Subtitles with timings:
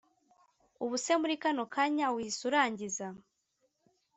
[0.83, 3.07] Ubuse muri kano kanya uhise urangiza